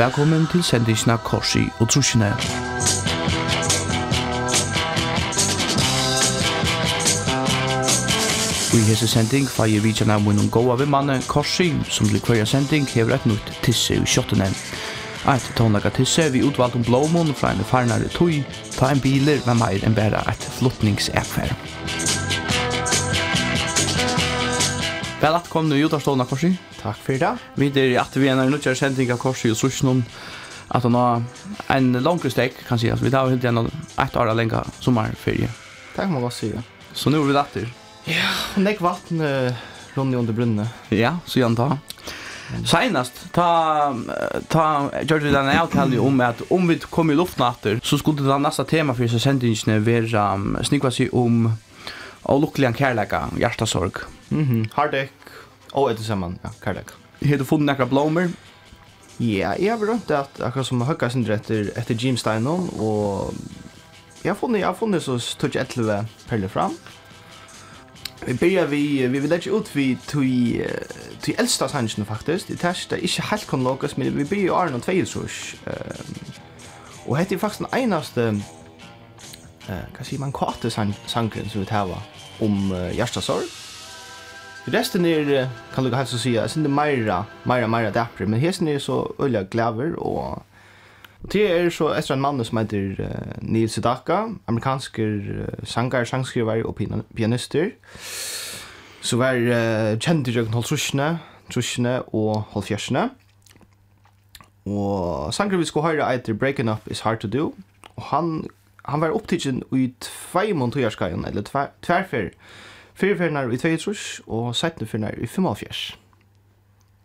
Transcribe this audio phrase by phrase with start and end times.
[0.00, 2.30] Velkommen til sendingsna Korsi og Trusjene.
[8.72, 12.88] I hese sending feir vi kjenner munnen gåa ved manne Korsi, som til hver sending
[12.88, 14.48] hever et nytt tisse i kjottene.
[15.28, 18.40] Eit tonlaga tisse vi utvalt om blåmån fra en farnare tøy,
[18.78, 21.52] ta en biler med meir enn bæra et flottningsekvær.
[25.20, 26.48] Vel at kom nu i utarstående korsi.
[26.80, 27.30] Takk for det.
[27.60, 30.00] Vi er at vi er nødt til å sende av korsi og slusjonen
[30.70, 31.22] at han har
[31.74, 33.04] en langere stek, kan jeg si.
[33.04, 35.50] Vi tar helt igjen et år lenge sommerferie.
[35.96, 36.62] Takk må man godt si, ja.
[36.94, 37.68] Så nå er vi datter.
[38.08, 39.60] Ja, og nek vatten uh,
[39.98, 40.80] rundt under brunnet.
[40.94, 41.68] Ja, så gjerne ta.
[42.66, 43.48] Senast, ta,
[44.50, 44.64] ta,
[45.04, 48.40] gjør vi denne avtalen om at om vi kom i luften etter, så skulle det
[48.42, 51.50] neste tema for sendingene være um, snikva seg om
[52.30, 53.28] og lukkelig en kærleika,
[54.30, 54.38] Mhm.
[54.38, 54.70] Mm -hmm.
[54.74, 55.10] Hardik.
[55.72, 56.94] Og etter sammen, ja, kærlek.
[57.22, 58.30] Har du funnet noen blommer?
[59.20, 63.34] Ja, jeg har rømt at akkurat som høyka sin etter, etter Jim Steinon, og
[64.24, 66.78] jeg har funnet, jeg har funnet så touch jeg etter perler fram.
[68.26, 70.66] Vi börjar vi vi vill lägga ut vi till
[71.20, 72.48] till äldsta sanchen faktiskt.
[72.48, 75.54] Det testa inte helt kon lokas men vi börjar Arne och Tvejus.
[75.66, 75.74] Ehm
[77.06, 78.40] och hette faktiskt den enaste
[79.68, 82.02] eh kan man korte sanchen så det här var
[82.38, 83.59] om hjärtasorg.
[84.64, 88.78] Resten är kan du helst säga, sen det Maira, Maira Maira dapper, men hesten är
[88.78, 90.42] så öliga glaver och
[91.22, 96.08] og det er så etter en mann som heter uh, Neil Sedaka, amerikansk uh, sangar,
[96.64, 96.80] og och
[97.16, 97.70] pianister.
[99.00, 101.18] Så var uh, kjent i Jøkken Holtrushne,
[101.50, 103.10] trusjene og Holfjersne.
[104.66, 107.54] Og sanger vi skulle høre etter Breaking Up Is Hard To Do.
[107.96, 108.46] Og han,
[108.84, 112.30] han var opptidsen i tvei månedtøyerskajen, eller tver, tverfer.
[113.00, 113.94] Fyrferdnar i 2
[114.26, 115.46] og 17 ferdnar i 5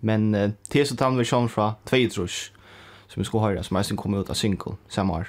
[0.01, 2.28] Men uh, det er så tann versjon fra 2
[3.07, 5.28] som vi skal høre, som eisen kom ut av single samme år.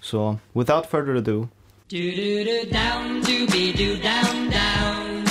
[0.00, 1.48] Så without further ado...
[1.90, 5.24] Do do do down, do be do down down.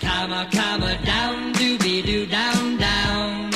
[0.00, 3.50] Comma, comma, down, do be do down down.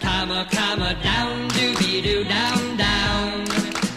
[0.00, 3.44] Comma, comma, down, do be do down down.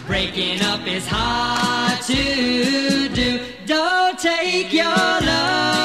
[0.06, 3.40] Breaking up is hard to do.
[3.66, 5.75] Don't take your love.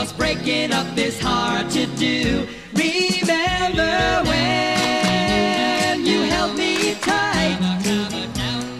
[0.00, 2.48] Cause breaking up is hard to do.
[2.72, 7.58] Remember when you held me tight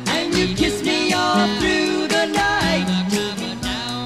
[0.07, 2.87] And you kissed me all through the night?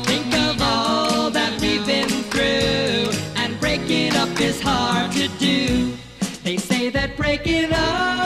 [0.07, 5.97] Think of all that we've been through And breaking up is hard to do.
[6.43, 8.24] They say that breaking up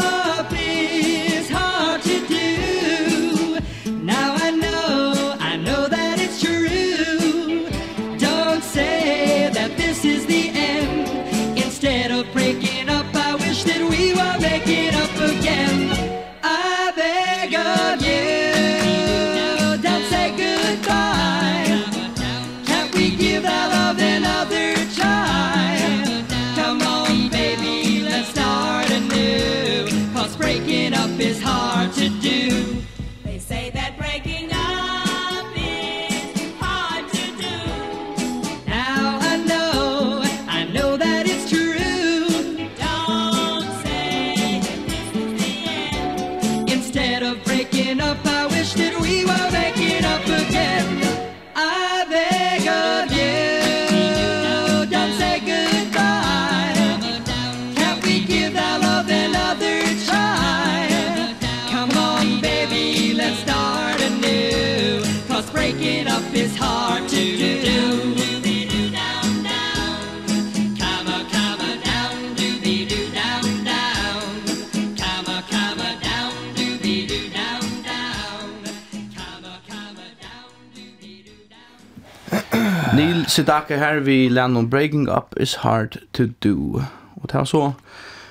[83.38, 86.82] Sedaka her vi land Breaking Up is Hard to Do.
[87.16, 87.72] Og det var så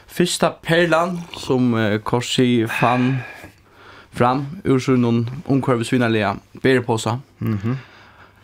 [0.08, 3.18] första perlan som uh, Korsi fann
[4.12, 7.20] fram ur sin noen omkvarvesvinnerlige bereposa.
[7.40, 7.76] Mm -hmm.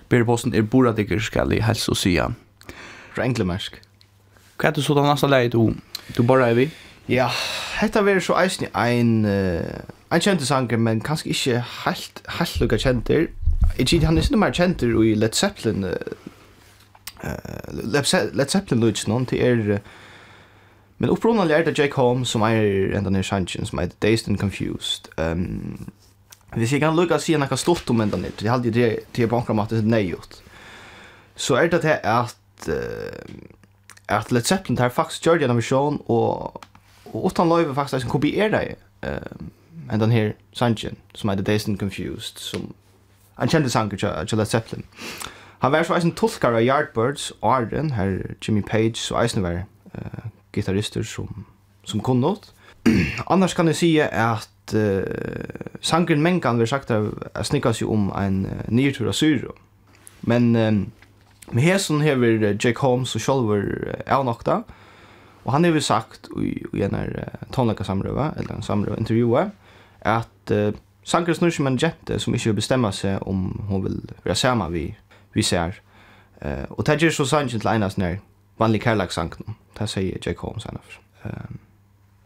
[0.09, 2.27] Bereposen er boradikker skal jeg helst å sija.
[3.15, 3.81] Fra englemersk.
[4.57, 5.75] Hva er det så da nasta leie du,
[6.17, 6.69] du bara er vi?
[7.09, 7.27] Ja,
[7.81, 9.61] hetta verður så eisini ein uh,
[10.11, 13.27] ein kentur sanger, men kanskje ikki helt, helt lukka kjente.
[13.77, 15.89] Jeg tror han er sinni mer kentur i Led Zeppelin uh,
[17.23, 19.79] Led Zeppelin lutsen hon til er
[20.97, 24.37] Men upprunnelig er det Jake Holmes som er enda nere sannsyn som er Dazed and
[24.39, 25.09] Confused.
[25.17, 25.89] Um,
[26.55, 29.27] hvis jeg kan lukka si noe stort om enda nytt, jeg hadde alltid det til
[29.27, 30.37] bankram at det er nøyot.
[31.35, 33.35] Så er det det at uh,
[34.07, 36.61] at Led Zeppelin tar faktisk gjør gjennom visjon og
[37.13, 39.51] og utan løyve faktisk som kopierer det um,
[39.91, 42.73] enda her sangen, som er Dazed and Confused som
[43.37, 44.85] han kjente sanger til Led Zeppelin.
[44.85, 45.32] Uh,
[45.63, 49.61] Han var så eisen tolkar av Yardbirds og Arden, her Jimmy Page og eisen var
[49.95, 51.45] uh, gitarrister som,
[51.87, 52.49] som kunnot.
[53.31, 55.03] Annars kan jeg si at uh,
[55.79, 57.13] sangren Mengan vil sagt av
[57.47, 59.55] snikkas jo om en uh, nyrtur av syro.
[60.27, 60.81] Men um,
[61.55, 64.65] med hesen hever Jake Holmes og Sjolver uh, avnokta,
[65.45, 69.47] og han hever sagt i, i en her uh, tonleikasamrøve, eller en samrøve intervjue,
[70.01, 73.97] at uh, sangren snur som en jente som ikke vil bestemma seg om hun vil
[74.23, 74.85] være sammen vi
[75.33, 75.79] vi ser.
[76.41, 78.17] Uh, og det gjør så sannsyn til en av sånne
[78.59, 79.55] vanlig kærlagsanken.
[79.77, 80.99] Det sier Jake Holmes henne for.
[81.23, 81.59] Um,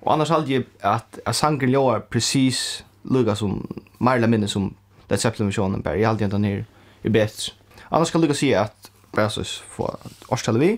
[0.02, 3.60] og annars hadde jeg at, at sanken låg precis lukka som
[4.00, 4.76] mer eller mindre som
[5.10, 6.00] Led Zeppelin versionen bare.
[6.00, 6.64] Jeg hadde ikke den her
[7.04, 7.54] i bättre.
[7.92, 9.30] Annars kan lukka si at bare
[9.70, 10.00] får
[10.30, 10.78] årstallet vi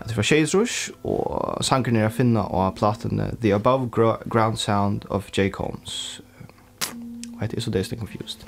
[0.00, 4.12] at det var Shades Rush, og sangen er å finne av platene The Above Gro
[4.30, 5.48] Ground Sound of J.
[5.50, 6.20] Combs.
[7.34, 8.46] Hva heter det, så Is Odessa Confused.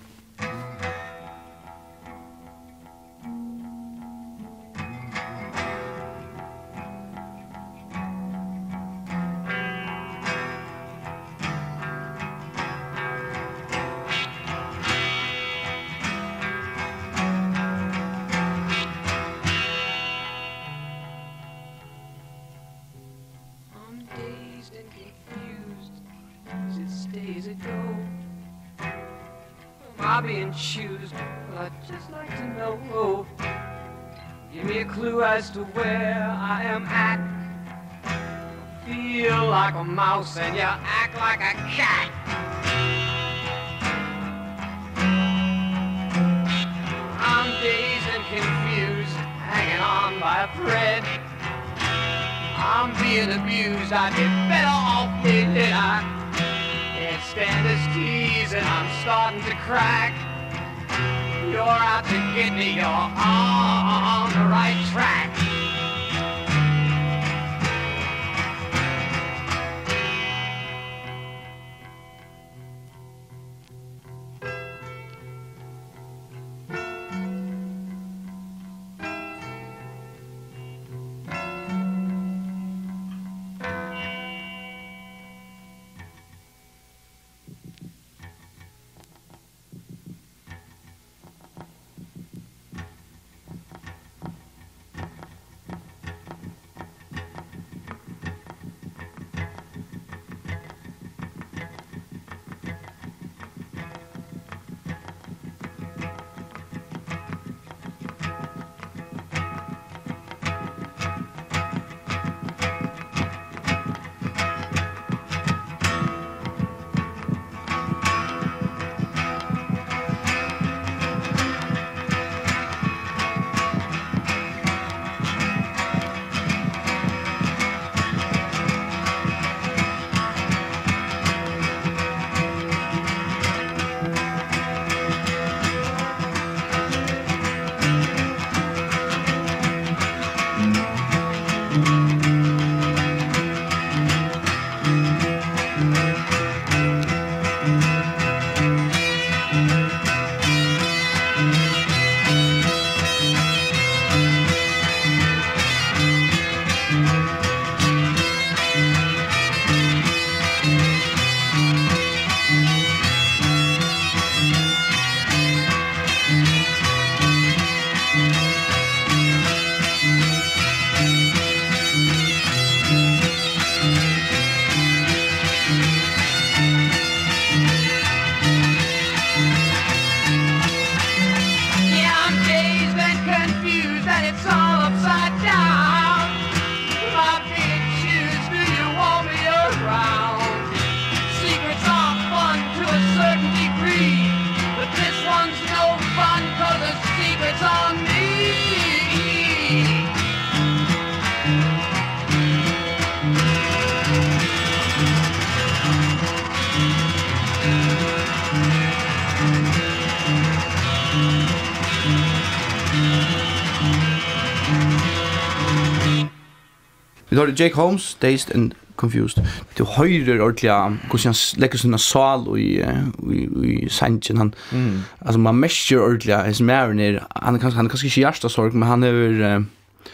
[217.40, 219.40] har Jake Holmes, Dazed and Confused.
[219.78, 220.68] Du høyrer ordentlig
[221.09, 224.42] hvordan han legger sånne sal i, i, i sangen.
[224.42, 224.99] Han, mm.
[225.25, 228.76] Altså, man mesjer ordentlig hans mæren er, han er kanskje, han er kanskje ikke hjertesorg,
[228.76, 230.11] men han er, uh,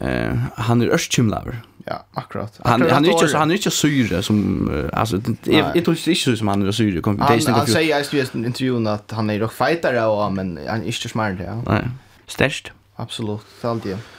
[0.00, 1.60] uh, han er ørstkymlaver.
[1.84, 2.56] Ja, akkurat.
[2.64, 4.40] Han, akkurat han, er ikke, han er ikke syre som,
[4.70, 7.04] uh, altså, jeg, jeg tror ikke syre som han er syre.
[7.04, 10.96] Kom, han, han, han sier i intervjun at han er rockfighter, og, men han er
[10.96, 11.60] ikke smart, ja.
[11.68, 11.82] Nei,
[12.24, 12.72] størst.
[12.96, 14.13] Absolutt, det er alltid.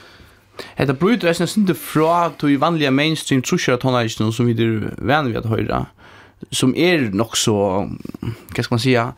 [0.76, 5.28] Hetta brútur er sindu frá to í vanliga mainstream trusher tonaligen som við er vær
[5.28, 5.86] við at høyrra.
[6.52, 7.56] Som er nok så,
[8.22, 9.10] hva skal man säga,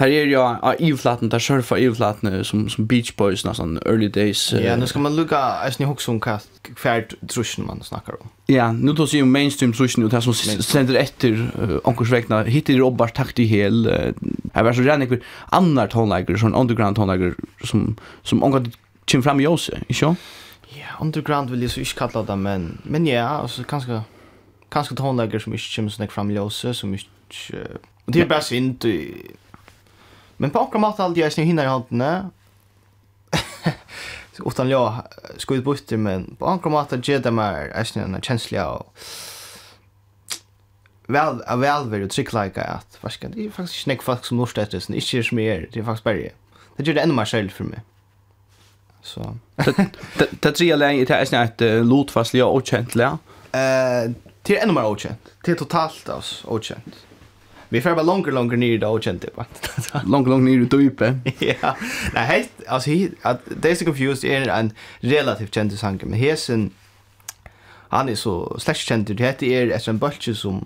[0.00, 4.52] Her är ju av ivflaten, där surfa ivflaten som, som Beach Boys nästan, early days.
[4.52, 6.20] Ja, nu ska man lukka, jag snitt också om
[6.76, 8.28] kvärd trusjen man snackar om.
[8.46, 11.50] Ja, nu tar sig ju mainstream truschen ut här som sänder efter
[11.84, 12.42] onkors vägna.
[12.42, 13.90] Hittar robbar takt i hel.
[14.52, 18.70] Jag var så redan ikväll annar tonläger, sånn underground tonläger som, som onkar
[19.10, 20.16] kommer fram i oss, inte?
[20.74, 24.02] Ja, underground vill jag så inte kalla det, men, men ja, alltså kanske,
[24.68, 27.08] kanske tonläggare som inte kommer sådär fram låse, som inte,
[27.54, 28.84] uh, det är bara synd.
[30.36, 32.30] Men på åkra mat alltid jag snö hinner i handen,
[34.46, 35.02] utan jag
[35.36, 38.86] ska ut bort men på andra måter ger det mer en en känsla av
[41.06, 44.54] väl av välvärd och trick like att vad ska det faktiskt snick folk som norsk
[44.54, 46.14] det är inte är mer det är faktiskt bara
[46.76, 47.80] det gör det ännu mer själv för mig
[49.02, 49.36] Så
[50.40, 53.18] det tre lägen det är snart ett lotfast jag och käntla.
[53.52, 54.10] Eh
[54.42, 55.34] till ännu mer okänt.
[55.42, 56.94] Till totalt oss okänt.
[57.68, 59.44] Vi får bara longer längre ner då och känt va.
[60.04, 61.18] Long long ner då uppe.
[61.38, 61.76] Ja.
[62.14, 62.90] Nej, helt alltså
[63.22, 66.70] att det är så confused är en relativt känd sång men hesen
[67.88, 70.64] han är så slash känd det heter är ett en bulche som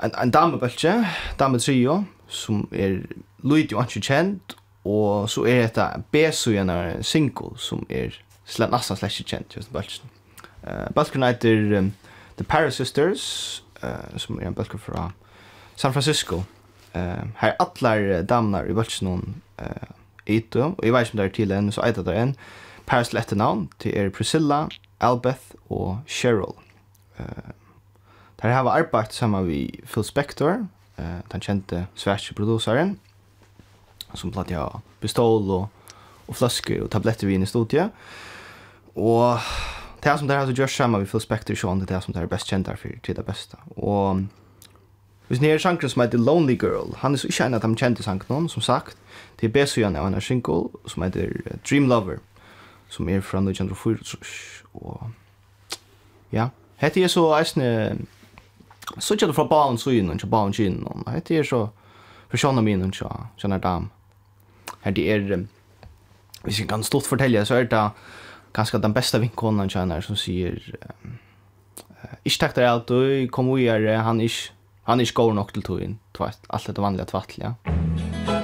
[0.00, 3.06] en en damme bulge, damme trio som är
[3.42, 4.40] Louis och känd
[4.84, 8.14] Og så er dette B-sugjen en single som er
[8.48, 10.08] slett, nesten slett ikke kjent, just bølsen.
[10.64, 11.92] Uh, Bølken heter um,
[12.36, 15.10] The Paris Sisters, uh, som er en bølke fra
[15.76, 16.42] San Francisco.
[16.94, 19.92] Uh, her er alle damene i bølsen noen uh,
[20.26, 22.34] ito, og jeg vet ikke om det er til en, så eit det er en.
[22.86, 24.64] Paris til etternavn, til er Priscilla,
[25.00, 26.56] Albeth og Cheryl.
[27.20, 27.52] Uh,
[28.42, 30.66] der har arbeidt sammen med Phil Spector,
[30.98, 32.98] uh, den kjente svenske produseren,
[34.14, 35.68] som platt jag pistol och
[36.30, 37.90] och flaskor och tabletter vi inne i studiet.
[38.94, 39.38] Och
[40.00, 42.20] det som det har så görs samma vi får spekter så det här som det
[42.20, 43.58] är bäst känt därför till det bästa.
[43.76, 44.16] Och
[45.28, 48.02] Hvis nere sjankren som heter Lonely Girl, han er så ikke en av de kjente
[48.02, 48.96] sjankren, som sagt.
[49.40, 51.30] Det er Besujan av en av single, som heter
[51.70, 52.18] Dream Lover,
[52.88, 54.64] som er fra 1904.
[54.74, 55.10] Og
[56.32, 57.98] ja, hette er så eisne,
[58.98, 61.06] så ikke det fra bauen søyen, ikke bauen kynnen.
[61.06, 61.68] Hette er så,
[62.28, 63.90] for sjåna min, ikke, kjenner dam
[64.84, 65.44] her det er,
[66.44, 67.84] hvis jeg kan stort fortelle, så er det
[68.56, 70.58] kanskje den beste vinkonen kjenner som sier,
[72.24, 74.52] ikke takk der alt, du kom og han er ikke,
[74.88, 78.39] han er ikke god nok til togjen, alt det vanlige tvattelig, ja.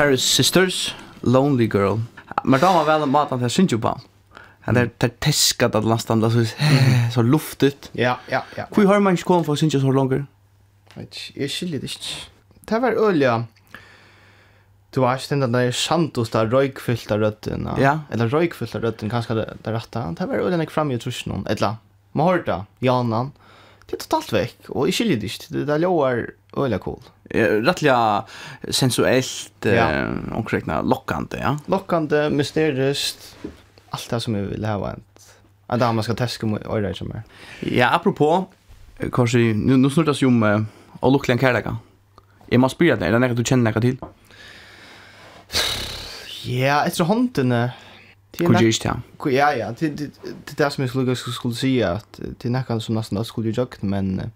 [0.00, 1.98] Paris Sisters, Lonely Girl.
[2.44, 4.00] Men da var vel maten til till Shinjuban.
[4.60, 6.44] Han är där teskat att lasta andra så
[7.14, 7.90] så luftigt.
[7.92, 8.64] Ja, ja, ja.
[8.70, 10.26] Hvor har man ikke inte kommit för Shinjuban så långt?
[11.36, 12.30] Jeg skiljer det ikke.
[12.68, 13.44] Det var ölja.
[14.94, 17.68] Du har stendt den der Santos, der røykfyllta rødden.
[17.78, 17.98] Ja.
[18.10, 19.92] Eller røykfyllta rødden, kanskje det er rett.
[19.92, 21.46] Det var øyne jeg fremme i trusjonen.
[21.46, 21.76] Eller,
[22.12, 23.32] man har det, Janan.
[23.86, 25.46] Det er totalt vekk, og jeg skiljer det ikke.
[25.52, 27.02] Det er løyer øyne cool
[27.34, 28.24] rättliga
[28.68, 29.70] sensuellt ja.
[29.70, 33.36] eh, omkring lockande ja lockande mysteriskt
[33.90, 35.02] allt det som vi vill ha en
[35.66, 37.22] att man ska testa med öra som är
[37.60, 38.46] ja apropå
[39.12, 40.66] kanske nu nu snurras ju om
[41.00, 41.76] och luckan kärleka
[42.46, 43.96] jag måste spela det när du känner något till
[46.44, 47.70] ja efter hånden
[48.36, 49.00] Kunde det ja.
[49.24, 50.10] Ja ja, det det
[50.56, 54.30] det som jag skulle skulle säga att det näkan som nästan skulle jag men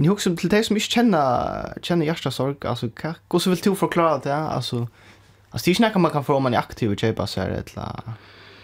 [0.00, 2.88] Men jag husker till dig som inte känner känner hjärta sorg alltså
[3.30, 4.88] hur så vill du förklara det alltså
[5.50, 7.48] alltså det är inte man kan få om man är aktiv och köpa så här
[7.48, 8.02] eller...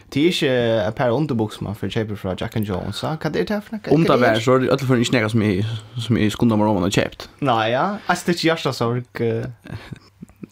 [0.09, 0.49] Det är inte
[0.89, 2.97] ett par underboks man för köpa från Jack and Jones.
[2.97, 3.89] Så kan det ta för något?
[3.89, 5.67] Om det var så det alla för inte några som är
[6.01, 7.29] som är skundar med om man har köpt.
[7.39, 9.03] Nej ja, alltså det är hjärta sorg.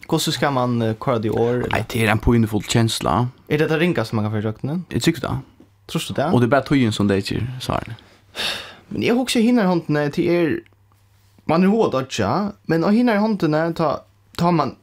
[0.07, 1.49] Hvordan skal man uh, køre det i år?
[1.49, 1.71] Eller?
[1.71, 3.27] Nei, det er en pointefull kjensla.
[3.49, 4.83] Er det det ringa som man kan få i døgnet?
[4.91, 5.37] Jeg tykker det.
[5.87, 6.25] Tror du det?
[6.25, 7.95] Og det er bare tøyen som det ikke, sa han.
[8.89, 10.59] Men jeg husker hinner hånden til er
[11.45, 14.01] man är hård att ja, men och hinner i handen ta
[14.37, 14.75] tar man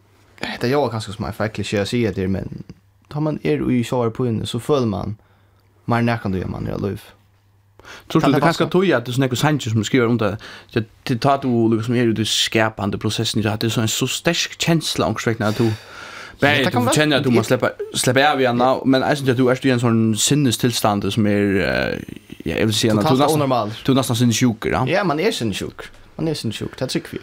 [0.60, 2.62] det jag kanske som är faktiskt jag säger det men
[3.08, 5.16] tar man er i kör på inne så följer man
[5.84, 7.02] man när kan du göra man i liv.
[8.08, 10.38] Tror du det kanske tog att det snäcker Sanchez som skriver om det?
[10.74, 14.60] Att det tar du liksom är det skapande processen att det så en så stark
[14.60, 15.72] känsla och skräck när du
[16.40, 19.50] Bär du känner att du måste släppa släppa av igen men jag syns att du
[19.50, 21.40] är i en sån sinnestillstånd som är
[22.44, 24.86] ja, jag vill säga att du nästan du nästan sjuk, ja.
[24.88, 25.80] Ja, man är sinnes sjuk.
[26.16, 27.18] Han er sin sjuk, det er tycker vi.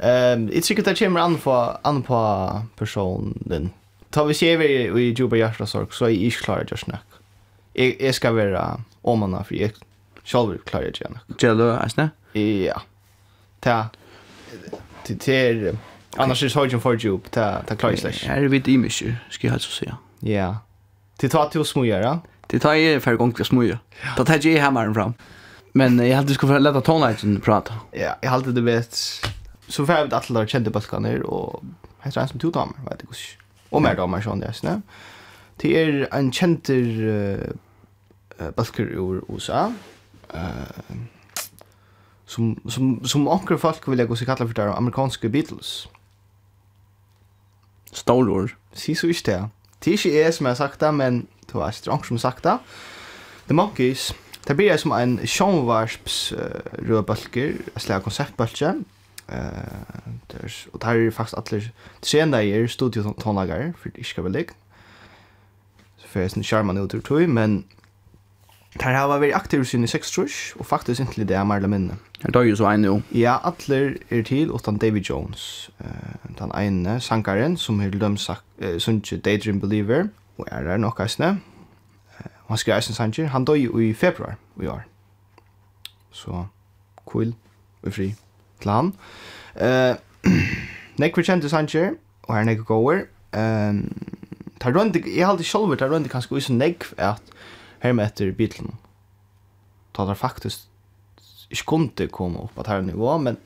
[0.00, 2.20] Um, jeg tycker det kommer an på an på
[2.76, 3.72] personen.
[4.12, 4.66] Ta vi ser vi
[5.00, 6.96] i Juba Jashra sorg så är jag klar just nu.
[7.72, 9.70] Jag jag ska vara om man för jag
[10.24, 11.18] själv klar jag igen.
[11.38, 12.10] Jello, asna?
[12.32, 12.82] Ja.
[13.60, 13.86] Ta.
[15.06, 15.76] Det är
[16.16, 18.30] annars är det så för Juba, ta ta klar slash.
[18.30, 19.96] Är vi det mycket, ska jag alltså säga.
[20.20, 20.56] Ja.
[21.16, 22.20] Det ta till smöra.
[22.46, 23.78] Det tar ju för gång till smöra.
[24.16, 25.14] Då tar jag hammaren fram.
[25.72, 27.74] Men jag hade skulle lätta tonlighten prata.
[27.90, 28.98] Ja, jag hade det vet
[29.68, 31.62] så för att alla kände balkaner och
[32.00, 33.38] heter han som två damer, vet du hur.
[33.68, 34.82] Och mer damer sån där snä.
[35.56, 37.52] Det är en känter
[38.56, 39.72] balkar ur USA.
[40.34, 40.96] Eh
[42.30, 45.88] som som som ankar folk vill jag gå så kalla för det amerikanska Beatles.
[47.92, 48.56] Stolor.
[48.72, 49.48] Si så ist det.
[49.78, 52.58] Det är ju jag som har sagt det, men det var en som sagt det.
[53.48, 54.14] The Monkeys.
[54.48, 56.38] Det blir som en sjånvarsps uh,
[56.88, 58.80] rødbalker, en slag konsertbalker.
[59.30, 59.36] Uh,
[60.32, 61.62] der, og der er faktisk alle
[62.02, 64.56] senere studiotonlager, for det ikke skal vel ligge.
[65.98, 67.64] Så får jeg sånn skjermen ut ur tog, men
[68.78, 71.70] der har vært aktiv siden i seks trus, og faktisk ikke det er mer eller
[71.70, 71.98] minne.
[72.22, 72.96] Her tar jo så en jo.
[73.14, 75.70] Ja, alle er til, utan David Jones.
[75.80, 80.76] Uh, den ene sangeren, som har dømt sagt, uh, sunget Daydream Believer, og er der
[80.76, 81.40] nok eisne
[82.50, 83.30] han skrev eisen sanger.
[83.32, 84.82] Han døg i februar i år.
[86.10, 86.44] Så,
[87.06, 87.34] cool
[87.82, 88.12] og fri
[88.60, 88.92] til han.
[89.56, 89.96] Uh,
[91.00, 91.94] Nek kjente sanger,
[92.28, 93.06] og her nek gåer.
[93.32, 93.84] Um,
[94.60, 97.22] tar rundt, jeg halte sjolver tar rundt kanskje uisen nek at
[97.80, 98.74] her med etter Beatlen.
[99.96, 100.66] Ta der faktisk
[101.50, 103.38] ikke kunne komme opp på her nivå, men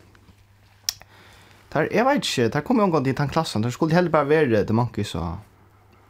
[1.71, 4.11] tar, jeg vet ikke, tar kom jo en gang til den klassen, tar skulle heller
[4.11, 5.37] bare være det mange så...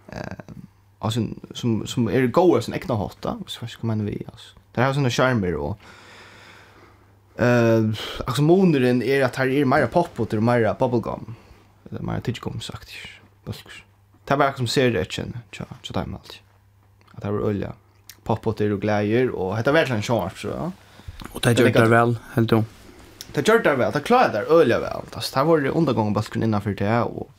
[0.09, 0.64] Uh,
[1.05, 1.21] alltså
[1.55, 4.81] som som är er goa sin egna hotta så vad ska man vi alltså det
[4.81, 5.79] här har såna charmer och
[7.39, 7.95] eh uh,
[8.27, 11.35] alltså moneren är er att här är er mer pop och det mer bubblegum.
[11.91, 12.91] Det mer tidgum sagt
[14.25, 16.41] det var som ser det igen tja tja där med allt
[17.15, 17.73] att det var olja
[18.25, 20.73] pop och det och glädjer och det var verkligen charm så ja
[21.33, 22.65] och det gör det väl helt då
[23.33, 26.45] det gör det väl det klarar det olja väl alltså det var undergången bara skulle
[26.45, 27.31] innanför det och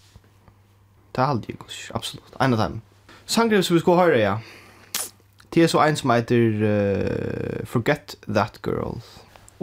[1.15, 1.56] det hade ju
[1.93, 2.82] absolut en av dem.
[3.26, 4.36] Sangren som vi skal høre, ja.
[5.54, 9.00] Det er så en som heter uh, Forget That Girl.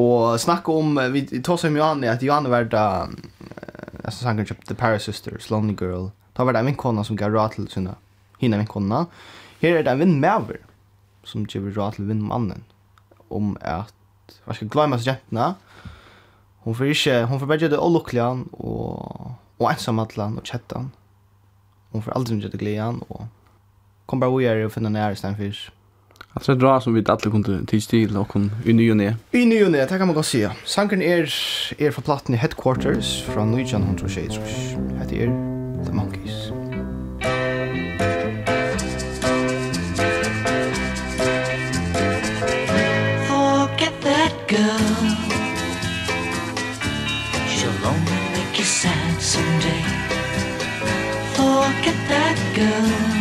[0.00, 4.74] Og snakke om, vi tar som Johanne, at Johanne var da, uh, altså sangren The
[4.74, 6.10] Paris Sisters, Lonely Girl.
[6.36, 7.94] Da var det en vinkona som gav råd til sina,
[8.40, 9.04] hina vinkona.
[9.60, 10.62] Her er det en vinnmæver
[11.24, 12.64] som gav råd til vinnmannen
[13.30, 13.94] om at,
[14.44, 15.52] hva skal glemme seg jentene,
[16.62, 18.22] Hon får ikke, hon får bare gjøre det olykkelig
[18.62, 20.92] og, og ensamhetlig og kjettan.
[21.90, 23.24] Hon får aldri gjøre det gledan og
[24.06, 25.70] kom bara vidare och finna nära stan fisk.
[26.34, 28.96] Jag tror det drar som vi alla kunde tids till och kon i ny och
[28.96, 29.16] ner.
[29.30, 30.50] I ny och ner, det kan man gå se.
[30.64, 31.34] Sanken är
[31.78, 34.38] är för plattan i headquarters från Nujan Hunter Shades.
[35.08, 35.26] Det är
[35.86, 36.48] The Monkeys.
[43.28, 45.08] Forget that girl
[47.48, 49.84] She'll only make you sad someday
[51.34, 53.11] Forget that girl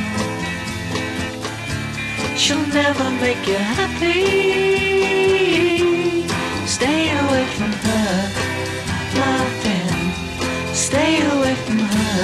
[2.51, 4.21] she'll never make you happy.
[6.65, 8.11] Stay away from her,
[9.19, 10.01] loving
[10.73, 12.21] Stay away from her.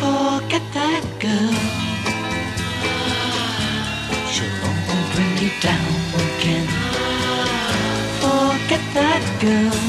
[0.00, 1.56] Forget that girl.
[4.32, 5.92] She'll only bring you down
[6.24, 6.68] again.
[8.22, 9.80] Forget that girl.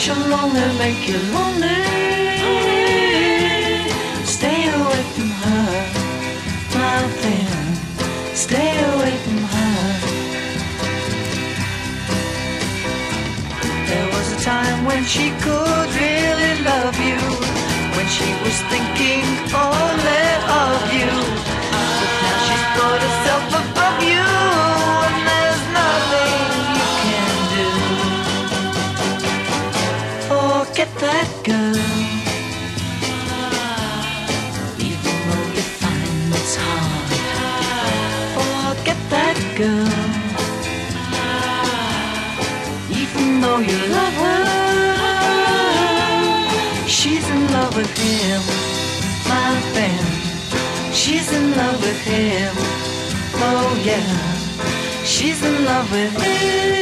[0.00, 2.69] She'll only make you lonely.
[8.50, 9.76] stay away from her
[13.88, 16.29] There was a time when she could really
[52.10, 52.54] him
[53.42, 55.04] Oh yeah.
[55.04, 56.79] She's in love with him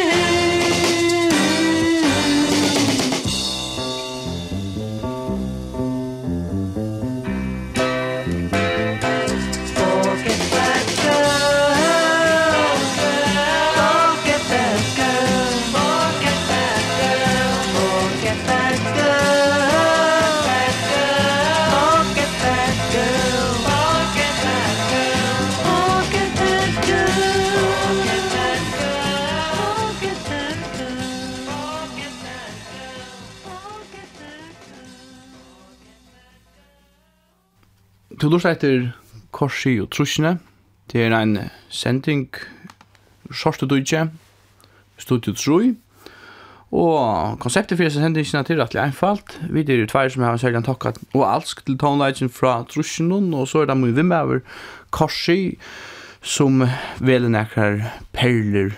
[38.18, 38.88] Du lort etter
[39.31, 40.40] Korsi og Trusjene.
[40.90, 41.37] Det er en
[41.70, 42.24] sending
[43.31, 44.09] Sorte Dujje,
[44.98, 45.76] Studio Trui.
[46.74, 49.38] Og konseptet for sendingene er rettelig einfalt.
[49.46, 53.62] Vi er tvær som har særlig takka og alsk til tonelagen fra Trusjene, og så
[53.62, 54.42] er det mye vimme over
[54.90, 55.54] Korsi,
[56.22, 56.64] som
[56.98, 57.85] vel nekker
[58.18, 58.74] perler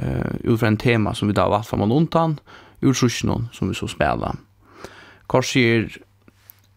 [0.00, 2.38] uh, ut fra en tema som vi da valgt fra og undan,
[2.80, 4.32] ur Trusjene, som vi så spela.
[5.28, 6.00] Korsi er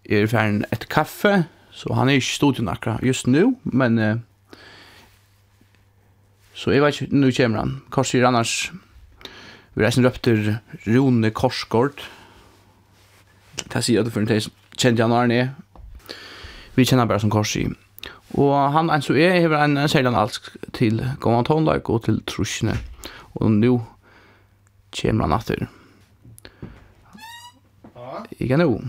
[0.09, 4.17] er ferdig et kaffe, så han er ikke stod til nakra just nu, men uh,
[6.53, 7.77] så jeg vet ikke, nu kommer han.
[7.89, 8.71] Kors er annars,
[9.73, 12.03] vi reisen opp til Rune Korsgård,
[13.63, 15.55] det sier jeg det for en tid, kjente han Arne,
[16.75, 17.65] vi kjenner bare som Kors i.
[18.33, 22.77] Og han, en så er, hever en, særlig analsk til Gåvan Tondag og til Trusjene,
[23.35, 23.81] og nu
[24.93, 25.65] kommer han natter.
[27.95, 28.23] Ja.
[28.39, 28.81] Ikke nu.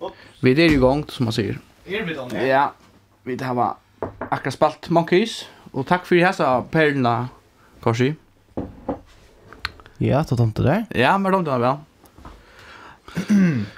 [0.00, 0.27] Opp.
[0.40, 1.58] Vi är igång som man säger.
[1.86, 2.28] Är vi då?
[2.46, 2.72] Ja.
[3.22, 3.76] Vi det här var
[4.18, 7.28] akkurat spalt Monkeys och tack för hessa perla
[7.80, 8.14] Korsi.
[9.98, 10.86] Ja, då tomte där.
[10.90, 11.76] Ja, men de där väl.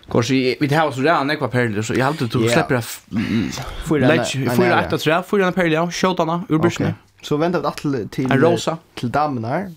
[0.09, 2.85] Korsi, vi det här så där när kvar så jag hade tog släpper jag
[3.88, 4.25] fyra
[4.57, 6.94] fyra åtta tre fyra perla skjutarna ur busken.
[7.23, 9.73] Så väntar vi att till en rosa till damnar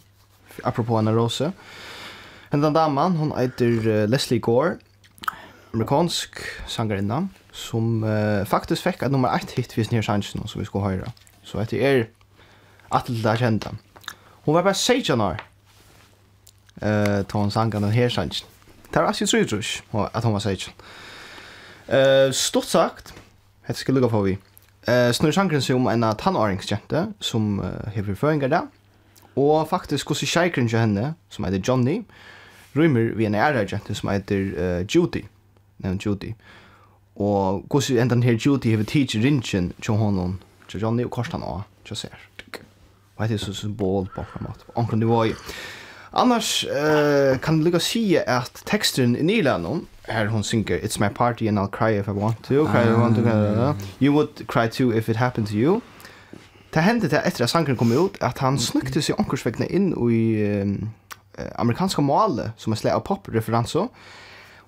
[0.63, 1.51] apropå en rosa.
[2.49, 4.73] En damman, hon heter Leslie Gore
[5.73, 10.67] amerikansk sangarinna som uh, faktisk fikk et nummer 1 hit hvis nere sangen som vi
[10.69, 11.09] skulle høre.
[11.41, 12.03] Så etter er
[12.93, 13.71] atle det kjente.
[14.45, 15.41] Hun var bare 16 år
[16.83, 18.45] uh, da hun sang den her sangen.
[18.93, 19.83] Det var asje trus trus
[20.13, 20.73] at hun var 16.
[21.89, 23.13] Uh, stort sagt,
[23.65, 24.37] hette skal lukka på vi,
[24.87, 28.69] uh, snur sangren seg om en tannåringskjente som uh, hever føringer der,
[29.35, 32.03] og faktisk hos i kjeikren til henne, som heter Johnny,
[32.77, 35.25] rymmer vi en ære kjente som heter uh, Judy.
[35.25, 35.27] Judy
[35.77, 36.33] nevnt Judy.
[37.15, 41.61] Og hvordan endan her Judy hever teacher rinchen til honom, til Johnny og Korstan og
[41.85, 42.09] til Ser.
[43.15, 44.65] Og det er så symbol på en måte.
[44.75, 45.29] Anker det var.
[46.13, 51.09] Annars uh, kan du lukka si at teksten i Nylandon, her hon synger, It's my
[51.09, 54.13] party and I'll cry if I want to, cry if I want to, uh, you
[54.13, 55.81] would cry too if it happened to you.
[56.73, 60.21] Det hendte det etter at sangren kom ut, at han snukte seg omkursvekkene inn i
[60.61, 60.89] um,
[61.55, 63.89] amerikanska male, som er slag av pop-referanser.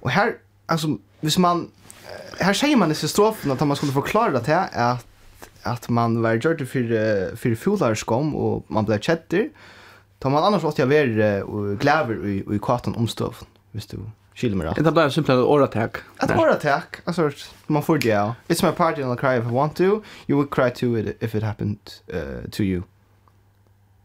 [0.01, 0.88] Og her alltså
[1.21, 1.71] hvis man
[2.39, 5.08] här säger man i strofen att man skulle förklara det här att
[5.63, 9.49] att man var gjort för för fullarskam och man blev chatter
[10.19, 13.97] tar man annars åt jag ver och gläver i i kvarten om stoffen visst du
[14.36, 17.32] skiljer mig då det blir simpelt ett orattack ett orattack alltså
[17.67, 18.36] man får det ja.
[18.47, 19.84] It's my party and I'll cry if I want to.
[20.28, 21.78] You would cry too if it happened
[22.13, 22.84] uh, to you.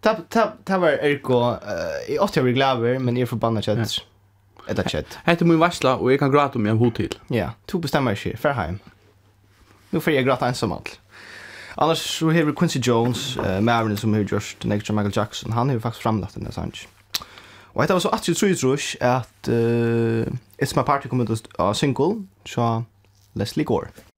[0.01, 3.65] Tap tap tab var Erko, eh, jag åt jag blir gläver men jag är förbannad
[3.65, 4.03] chatter.
[4.71, 5.19] Etta chat.
[5.27, 7.17] Hette min varsla, og eg kan grata om jeg har til.
[7.35, 8.37] Ja, to bestemmer ikke.
[8.39, 8.79] Fær heim.
[9.91, 10.77] Nu får eg grata ensam.
[11.81, 15.53] Annars så har vi Quincy Jones, uh, Maverick som har gjort Negger Michael Jackson.
[15.53, 16.75] Han har faktisk framlagt denne sang.
[17.75, 20.27] Og det var så 83 at uh,
[20.63, 22.83] It's My Party kom ut av single, så
[23.35, 24.10] Leslie Gore.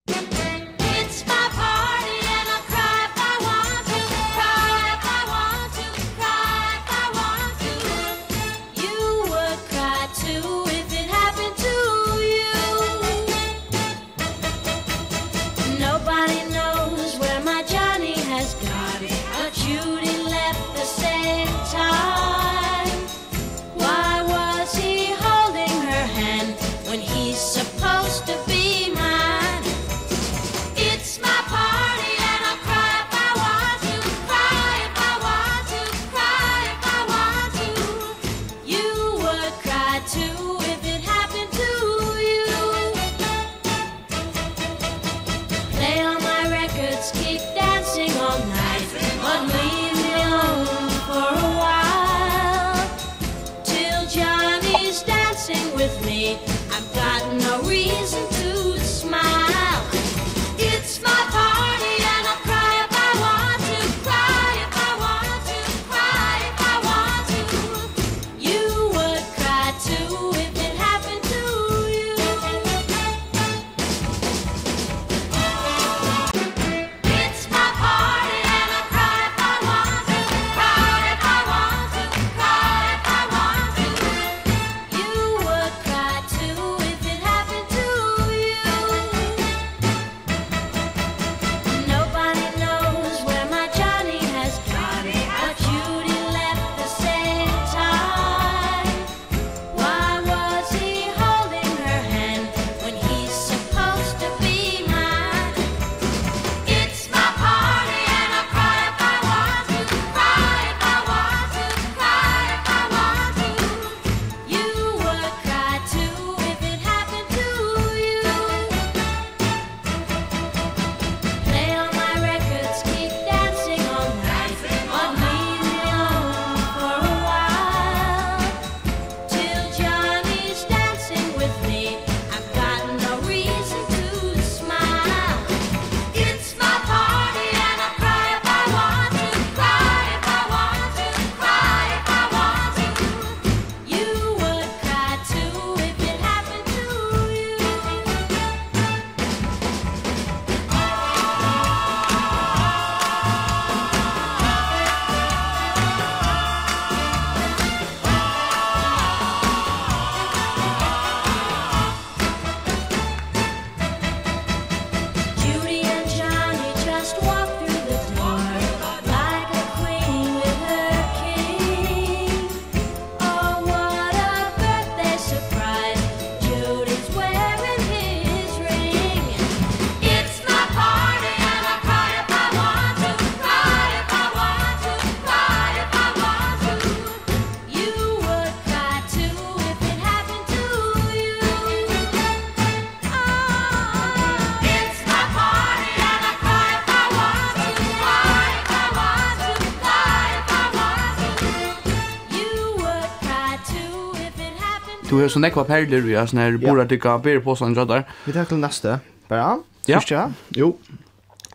[205.12, 208.06] Du har så nekva perler vi har sånne her bora tykka ber på sånn jødder.
[208.24, 208.94] Vi tar til neste,
[209.28, 209.58] Bara?
[209.84, 209.98] Ja.
[210.00, 210.22] Fyrste,
[210.56, 210.70] jo.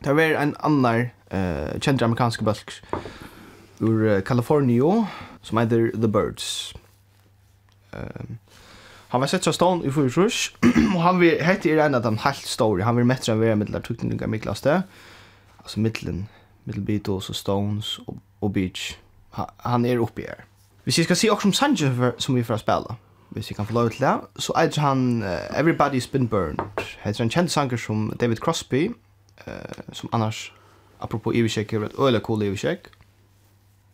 [0.06, 2.76] Det var en annan uh, kjent amerikansk bølg
[3.82, 5.08] ur uh, California
[5.42, 6.76] som heter The Birds.
[7.98, 8.38] Um,
[9.10, 10.54] han var sett så stånd i fyrir rush
[10.94, 13.58] og han vil hette er en av dem helt stor Han vil mettra en vera
[13.58, 14.84] mittlar tukninga miklast det.
[15.64, 16.28] Altså mittlen,
[16.70, 19.00] mittelbeatles og stones og, og beach.
[19.34, 20.46] Ha, han er oppi her.
[20.86, 23.02] Hvis jeg skal si også om Sanjay som vi får spela,
[23.38, 24.20] hvis jeg kan få lov til det.
[24.40, 26.58] Så er han uh, Everybody's Been Burned.
[27.06, 28.90] Det er en kjent sanger som David Crosby,
[29.48, 29.54] uh,
[29.94, 30.54] som annars,
[31.00, 32.90] apropos Ivisjek, er et øyelig cool Ivisjek.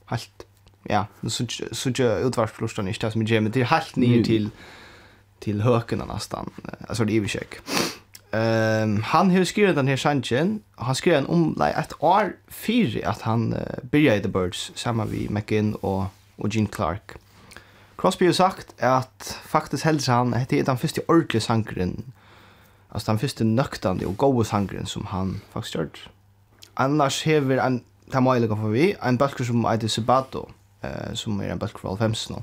[0.10, 0.46] Helt,
[0.90, 4.52] ja, så ikke utvarsflorstene ikke det som er men det er helt nye til,
[5.42, 6.52] til høkene nesten,
[6.90, 7.62] altså det Ivisjek.
[8.34, 12.34] Um, han har skrivit den här sangen, och han skrev den om like, ett år
[12.48, 13.60] fyra att han uh,
[13.92, 17.12] började i The Birds, samma vi McGinn och, och Gene Clark.
[17.98, 22.14] Crosby har sagt at faktisk helst han, hette er den første ordentlige sangeren,
[22.92, 25.90] altså den første nøktande og gode sangeren som han faktisk gjør.
[26.78, 30.48] Annars hever en, det er mye for vi, en bølger som heter Sebato,
[30.84, 32.42] eh, som er en bølger fra Alfems nå.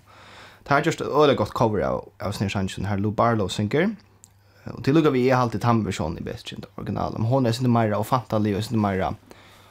[0.63, 3.91] Det har just et øyelig godt cover av, av Snir Sanchen, her Lou Barlow synger,
[4.71, 7.71] og til lukka vi er alltid tamversjonen i best kjent original, men hun er sin
[7.73, 9.15] meira og fantali og sin meira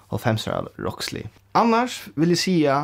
[0.10, 1.30] og femsra Roxley.
[1.54, 2.80] Annars vil jeg sija,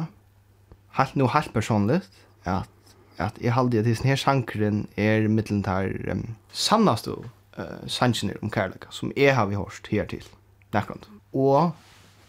[1.00, 2.08] helt nu helt personligt,
[2.46, 2.70] at
[3.18, 8.92] at jeg halde at denne sjankeren er mittelen der um, sannaste uh, sannsjener om kærleika,
[8.92, 10.26] som jeg har vi hørt her til,
[10.74, 11.08] nærkant.
[11.34, 11.72] Og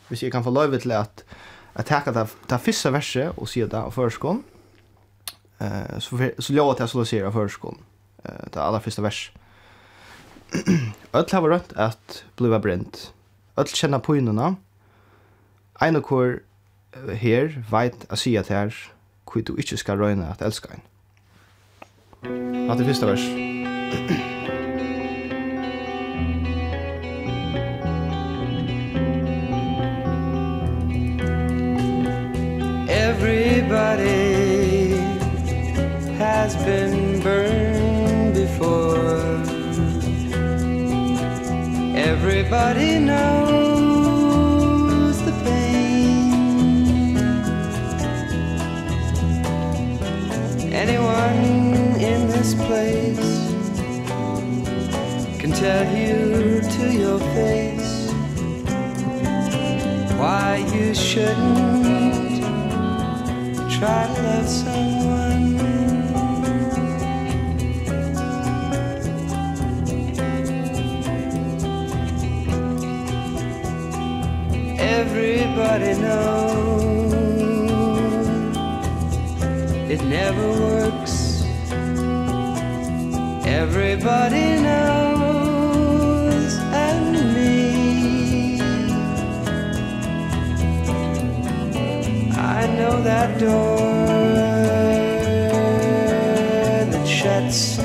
[0.08, 1.24] hvis jeg kan få løyve til at
[1.76, 4.44] jeg takker det, det første verset og sier det av førskånd,
[5.60, 7.82] uh, så, så lovet jeg så det av førskånd,
[8.28, 9.42] uh, det aller første verset.
[11.12, 13.10] Öll har rødt at bliva brent.
[13.58, 14.14] Öll kjenna på
[15.76, 16.38] Ein og kor
[17.20, 18.72] her veit a sia her,
[19.32, 20.86] hvor du ikke skal røyne at elska en.
[22.70, 24.35] Hatt det første vers.
[52.46, 53.32] this place.
[55.40, 57.94] Can tell you to your face.
[60.20, 62.42] Why you shouldn't
[63.78, 65.56] Try to love someone.
[74.78, 76.76] Everybody knows
[79.90, 81.05] It never works
[83.56, 86.52] Everybody knows
[86.88, 88.60] and me.
[92.36, 93.78] I know that door
[96.90, 97.78] that shuts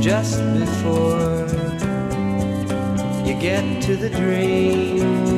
[0.00, 1.48] just before
[3.26, 5.35] you get to the dream.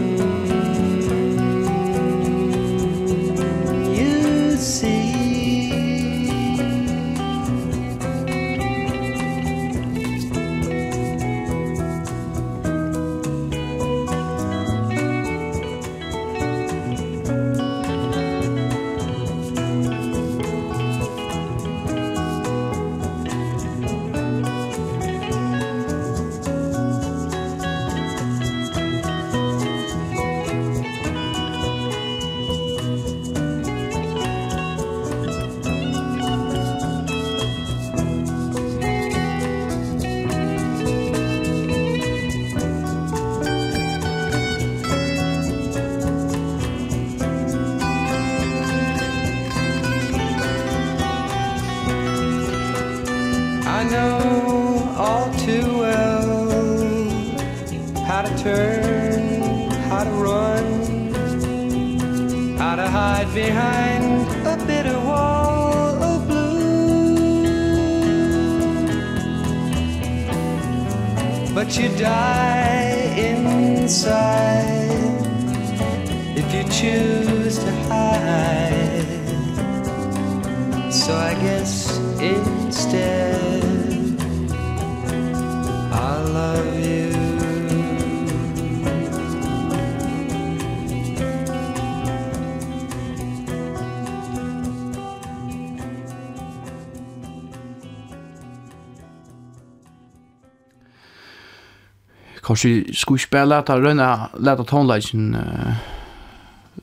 [102.58, 105.78] kanskje skulle ikke bare lete, røyna, lete tonelagen uh,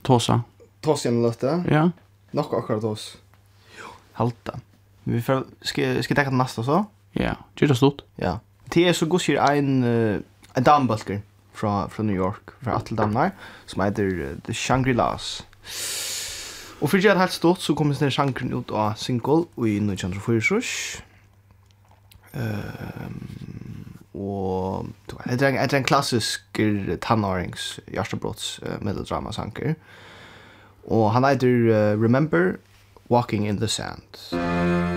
[0.04, 0.40] tåsa.
[0.82, 1.64] Tåsa gjennom løtte?
[1.70, 1.90] Ja.
[2.32, 3.16] Nok akkurat tås.
[4.16, 4.58] Halta.
[5.04, 6.84] Vi får, skal, skal dekka det neste også?
[7.16, 8.04] Ja, gjør det stort.
[8.18, 8.38] Ja.
[8.72, 10.20] Det er så god sier en, uh,
[10.56, 11.20] en damebølger
[11.52, 13.34] fra, fra New York, fra Atle Damnar,
[13.66, 15.44] som heter uh, The Shangri-Las.
[16.80, 21.04] Og fyrir at helt stort så kommer denne sjangren ut av single i 1904.
[22.36, 23.65] Ehm
[24.16, 26.60] og det er en, det er en klassisk
[27.04, 29.74] tannårings hjertebrotts uh, sanker.
[30.86, 32.56] Og han heter uh, Remember
[33.10, 34.02] Walking in the Sand.
[34.32, 34.95] Remember Walking in the Sand.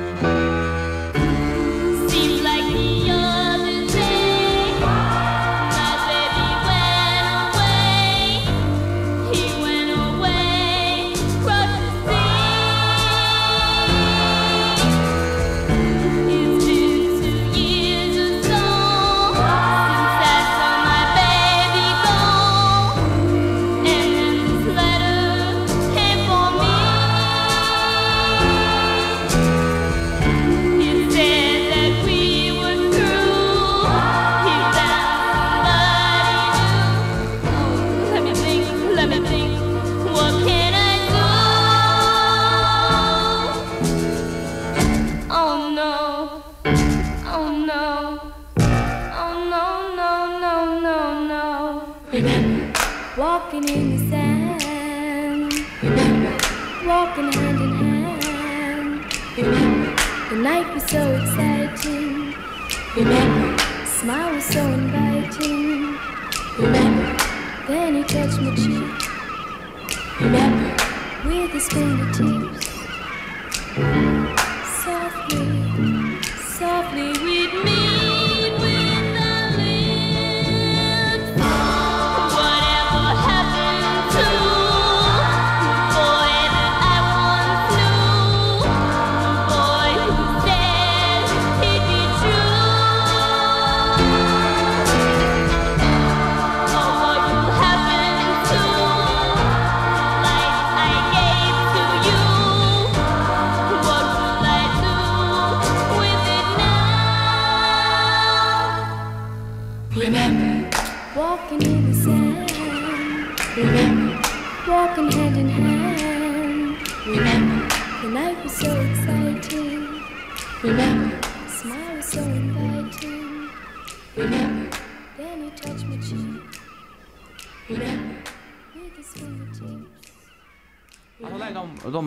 [71.59, 72.38] is going to take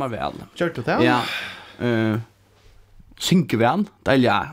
[0.03, 0.33] damer väl.
[0.55, 1.05] Kört du det?
[1.05, 1.23] Ja.
[1.87, 2.19] Eh
[3.19, 3.85] synker väl.
[4.03, 4.47] Det ja.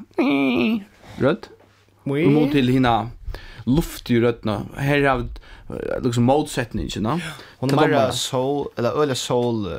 [1.18, 1.50] Rött.
[2.04, 3.10] Vi mot till hina
[3.66, 4.62] luft i rötna.
[4.78, 5.26] Här har
[6.02, 7.20] liksom motsättningen, va?
[7.58, 9.78] Hon är bara soul eller öle soul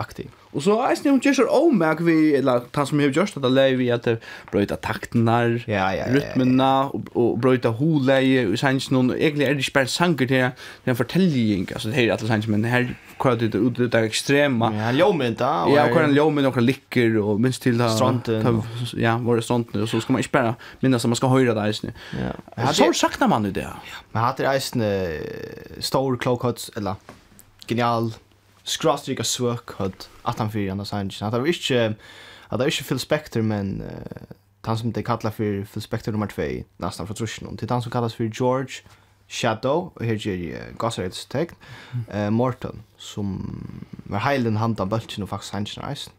[0.00, 0.30] aktiv.
[0.52, 3.76] Och så är det ju så omäk vi eller han som har gjort att lägga
[3.76, 4.08] vi att
[4.52, 9.54] bryta takterna, ja, ja, ja, rytmerna och, och bryta holeje och sen någon egentligen är
[9.54, 10.48] det bara sanger till
[10.84, 14.74] den fortelling alltså det är att sen men här kvar det ut det där extrema.
[14.74, 15.66] Ja, ljomenta.
[15.76, 18.62] Ja, kvar en ljomenta och likker och minst till stranden.
[18.92, 21.54] Ja, var det stranden och så ska man inte bara minnas att man ska höra
[21.54, 21.92] det isen.
[22.56, 22.72] Ja.
[22.72, 23.68] Så saknar man ju det.
[24.12, 24.82] Men hade isen
[25.78, 26.94] stor klockhats eller
[27.66, 28.12] genial
[28.70, 31.26] skrastrika svøk hod at han fyrir Anders Hansen.
[31.26, 31.96] At han var ikke, at
[32.50, 36.30] han var ikke Phil Spector, men uh, han som det kallar for Phil Spector nummer
[36.30, 36.42] 2,
[36.82, 38.82] nesten fra Trusjnum, til han som kallas for George
[39.28, 41.54] Shadow, og her gjør jeg uh, gasreits tegn,
[42.14, 43.36] uh, Morton, som
[44.10, 46.12] var heilen handa bøltjen og faktisk Hansen reisen.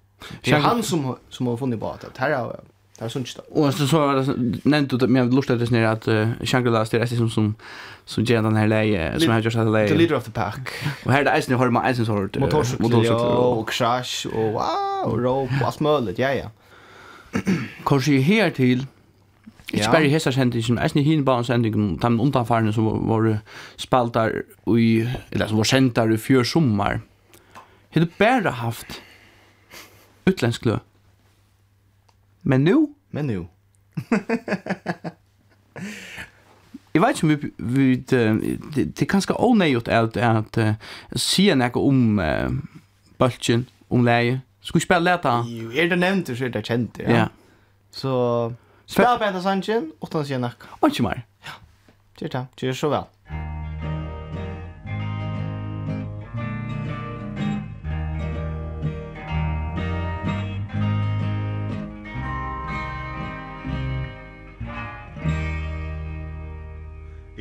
[0.45, 2.59] Det er han som, som har funnet på at det her er
[3.01, 3.39] Det er är sånt.
[3.51, 6.99] Og så så var det nevnt du men jeg lust att at uh, Shangri-La styr
[6.99, 7.55] är som som
[8.05, 9.87] som gjør den här läge som har gjort att läge.
[9.87, 10.59] The leader of the pack.
[11.05, 12.39] Og her er det eisen, snö har man isen så hårt.
[12.39, 16.47] Motorcyklar og crash og wow, rope og alt mulig, Ja ja.
[17.87, 18.87] Kanske her til,
[19.73, 23.37] Ikke bare i hessasendingen, men eisne hinbansendingen, de undanfarene som var
[23.77, 24.31] spaltar
[24.67, 26.99] i, eller som var sendar i fjør sommar.
[27.89, 29.01] Har du bare haft
[30.27, 30.77] utlensk lø?
[32.43, 32.87] Men nu?
[33.11, 33.47] Men nu.
[36.93, 38.41] Jeg vet ikke om vi, det,
[38.75, 40.73] det er ganske onöjigt at att uh,
[41.15, 42.51] säga något om uh,
[43.19, 44.41] bølgen, om leie.
[44.61, 45.43] Skal vi spela läta?
[45.47, 47.11] Jo, er det nevnt, så er det kjent, ja.
[47.11, 47.27] ja.
[47.91, 48.53] Så,
[48.85, 50.57] spela på ena sannsyn, och sen säga något.
[50.81, 51.21] Og ikke mer.
[51.45, 51.51] Ja,
[52.19, 52.75] det är det.
[52.75, 53.03] Så vel.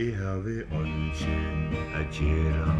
[0.00, 2.72] Jeg havi ånden a gjera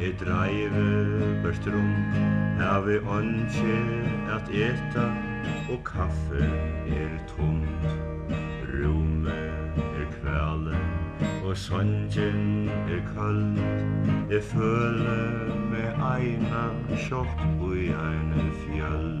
[0.00, 1.94] Jeg dreive bort rom.
[2.60, 5.08] Havi ånden at eta
[5.72, 6.44] Og kaffe
[6.86, 7.86] er tomt.
[8.70, 9.34] Rume
[9.74, 10.78] er kvale
[11.44, 13.58] Og songen er kald
[14.30, 15.18] Jeg føle
[15.70, 15.84] me
[16.14, 19.12] eina Sjokk ui i eina fjall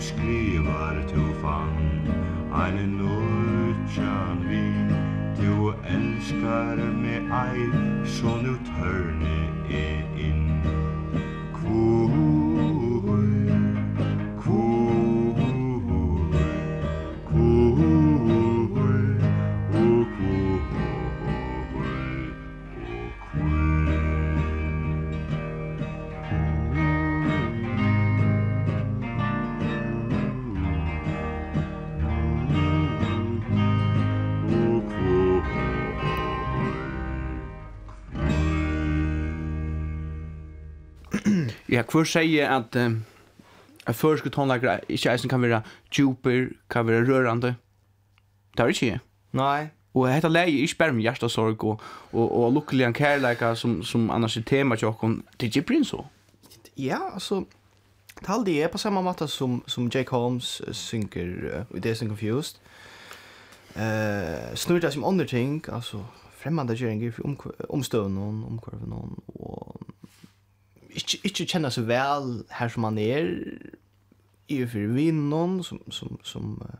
[0.00, 2.08] du skrivar tu fann
[2.52, 4.64] Ein nutjan vi
[5.36, 7.70] Tu elskar me ei
[8.04, 9.38] Så nu törne
[9.70, 10.09] er
[41.70, 43.00] Ja, hver sier at um,
[43.86, 45.62] at førske tonlager ikke eisen kan være
[45.96, 47.54] djuper, kan være rørende?
[48.56, 48.98] Det er ikke jeg.
[49.32, 49.68] Nei.
[49.94, 51.80] Og hetta lei er ikke bare med hjertesorg og,
[52.12, 55.24] og, og lukkelig en kærleika som, som annars er tema til okken.
[55.40, 56.04] Det er ikke så.
[56.76, 57.44] Ja, altså,
[58.20, 61.26] det halde er på samme måte som, som Jake Holmes uh, synker
[61.60, 62.56] uh, i Days and Confused.
[63.76, 69.80] Uh, snurr det som andre ting, altså fremmande gjeringer for omstøvnen, omkvarven og
[70.94, 73.28] ikke, ikke kjenner seg vel her som han er,
[74.50, 76.78] i og for vinnen, som, som, som, uh,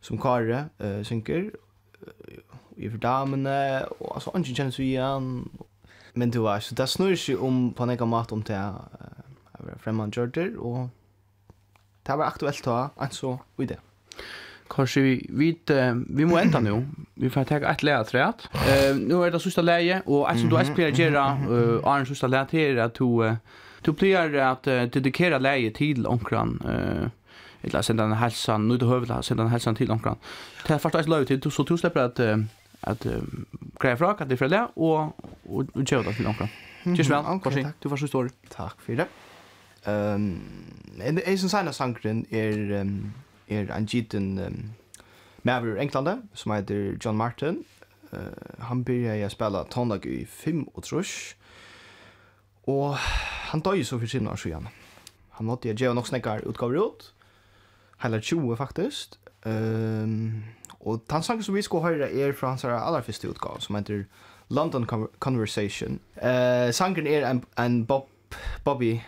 [0.00, 1.50] som Kare uh, synker,
[2.78, 3.56] i og for damene,
[3.98, 5.32] og altså, han kjenner seg igjen,
[6.14, 9.74] men du vet, så det snur seg om på en egen mat om det uh,
[9.82, 10.88] fremmede gjør og
[12.06, 13.78] det var aktuelt da, altså, og i det
[14.70, 15.56] kanske vi vi
[16.16, 16.86] vi må enda nu.
[17.14, 18.34] Vi får ta ett läge träd.
[18.54, 21.38] Eh nu är det sista läge och alltså då spelar Gera
[21.86, 23.36] eh det sista läge till att du
[23.84, 24.62] du blir att
[24.92, 27.10] dedikera leie til omkran, eh
[27.62, 30.16] eller sända en hälsan nu det hövla sända en hälsan til omkran.
[30.68, 32.20] Det första läge til, så du släpper att
[32.80, 33.06] att
[33.80, 36.48] greja fra att det för det och och köra till onkran.
[36.96, 37.24] Tjus väl.
[37.42, 38.30] Kanske du får så stor.
[38.48, 39.06] Tack för det.
[39.84, 40.40] Ehm
[41.00, 42.86] en en sån här sangren är
[43.48, 44.72] er en giten um,
[45.42, 45.88] maver i
[46.34, 47.64] som heter John Martin.
[48.12, 51.34] Uh, han började å spela tonlag i 5 og trus.
[52.66, 52.96] Og
[53.50, 54.68] han døg så for sin år siden.
[55.30, 57.14] Han måtte jeg gjøre nok snakkar utgaver ut.
[57.98, 59.16] Heller 20 faktisk.
[59.44, 60.44] Um,
[60.80, 64.04] og den sangen som vi skal høre er fra hans aller første utgave, som heter
[64.50, 64.86] London
[65.20, 66.00] Conversation.
[66.16, 68.08] Uh, sangen er en, en Bob,
[68.64, 69.00] Bobby,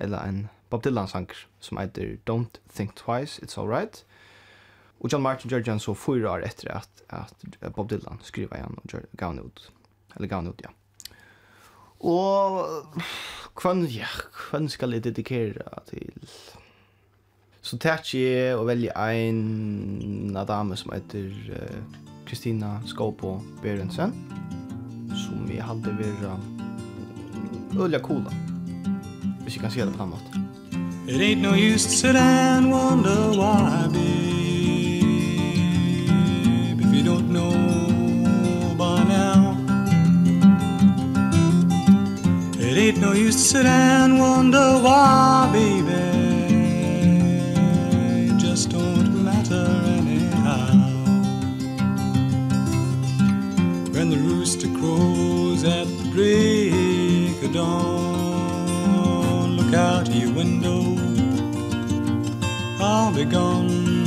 [0.00, 4.04] eller en Bob Dylan sanger som heter Don't Think Twice, It's Alright.
[5.02, 8.78] Og John Martin gjør han så fyra år etter at, at Bob Dylan skriva igjen
[8.78, 9.66] og gjør, gav ut.
[10.16, 10.72] Eller gav ut, ja.
[12.02, 12.86] Og
[13.54, 16.30] kvann, ja, kvann skal jeg dedikere til?
[17.62, 21.30] Så tært jeg å velge en av dame som heter
[22.26, 24.16] Kristina uh, Skåpo Berensen,
[25.14, 28.34] som vi hadde vært uh, øyla coola,
[29.44, 30.41] hvis jeg kan se det på den måten.
[31.04, 35.02] It ain't no use to sit and wonder why, babe
[36.80, 39.58] If you don't know by now.
[42.56, 45.90] It ain't no use to sit and wonder why, baby.
[48.30, 49.66] It just don't matter
[49.98, 50.70] anyhow.
[53.90, 58.22] When the rooster crows at the break of dawn
[59.72, 60.81] Look out your window
[63.12, 64.06] long be gone.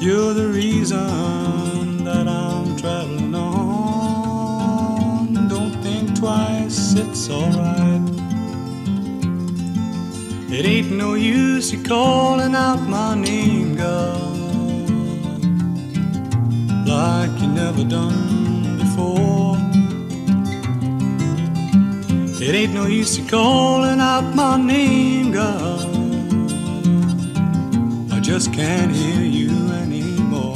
[0.00, 4.68] You're the reason that I'm traveling on.
[5.48, 8.02] Don't think twice, it's alright.
[10.48, 14.32] It ain't no use you calling out my name, girl.
[16.86, 19.56] Like you never done before.
[22.40, 25.75] It ain't no use you calling out my name, girl
[28.38, 30.52] just can't hear you anymore.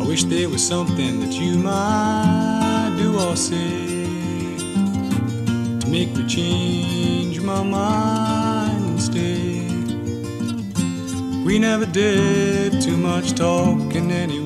[0.00, 4.56] I wish there was something that you might do or say
[5.80, 9.60] To make me change my mind and stay
[11.44, 14.39] We never did too much talking anyway.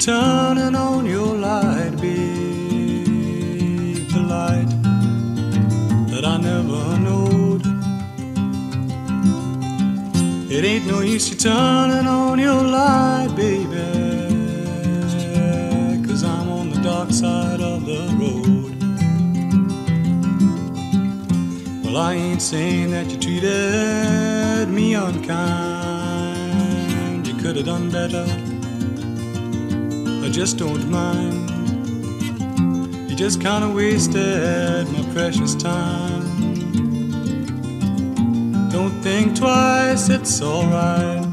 [0.00, 2.16] turning on your light be
[4.12, 4.70] the light
[6.10, 7.66] that I never knowed.
[10.50, 13.76] It ain't no use you turning on your light baby
[16.06, 18.72] Cause I'm on the dark side of the road.
[21.84, 25.26] Well I ain't saying that you treated me unkind.
[27.26, 28.39] You could have done better
[30.40, 31.50] just don't mind.
[33.10, 36.22] You just kind of wasted my precious time.
[38.70, 41.26] Don't think twice, it's all right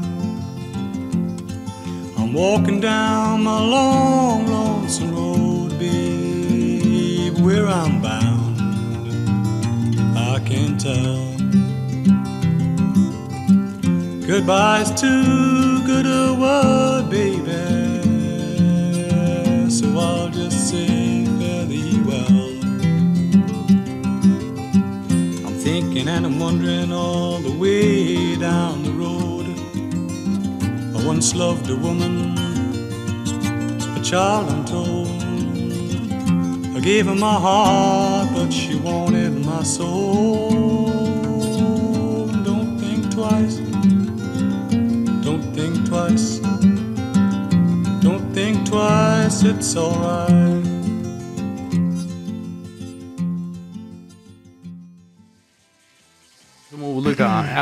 [2.18, 8.60] I'm walking down my long, lonesome road, babe Where I'm bound,
[10.18, 11.32] I can tell.
[14.26, 17.77] Goodbye's too good a word, baby.
[25.98, 29.46] thinking and I'm wondering all the way down the road.
[30.96, 32.38] I once loved a woman
[33.96, 35.08] A child I'm told
[36.76, 40.50] I gave her my heart but she wanted my soul.
[42.44, 43.56] Don't think twice.
[45.26, 46.38] Don't think twice.
[48.00, 50.67] Don't think twice, it's alright.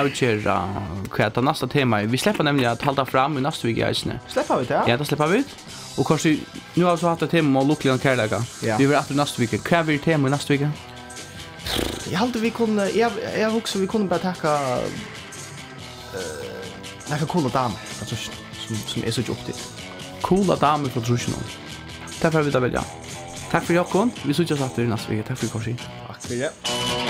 [0.01, 0.57] avgjøre
[1.13, 2.03] hva det neste tema.
[2.11, 4.19] Vi slipper nemlig å tale fram i neste vik i eisene.
[4.33, 4.83] Slipper vi det?
[4.91, 5.55] Ja, det slipper vi ut.
[5.97, 6.35] Og kanskje,
[6.77, 8.59] nå har vi så hatt et tema om lukkelig og kærlighet.
[8.67, 8.77] Ja.
[8.81, 9.57] Vi vil etter neste vik.
[9.65, 10.67] Hva blir tema i neste vik?
[12.07, 14.53] Jeg halte vi kunne, jeg, jeg husker vi kunne bare tacka
[16.15, 16.21] uh,
[17.11, 19.57] några coola damer fra Trusjen, som, som er så ikke.
[20.23, 21.35] Coola damer fra Trusjen.
[22.21, 22.85] for at vi da velja.
[23.51, 24.11] Takk for Jakob.
[24.25, 25.27] Vi suttas etter neste vik.
[25.27, 25.77] Takk for Korsi.
[25.79, 27.06] Takk for det.